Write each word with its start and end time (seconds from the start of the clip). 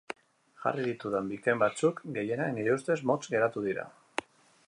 Jarri 0.61 0.85
ditudan 0.85 1.27
bikain 1.33 1.61
batzuk, 1.65 2.01
gehienak 2.17 2.51
nire 2.57 2.73
ustez, 2.79 2.97
motz 3.11 3.21
geratu 3.35 3.67
dira. 3.67 3.87